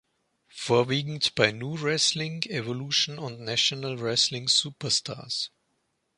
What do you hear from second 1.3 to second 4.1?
bei Nu-Wrestling Evolution und National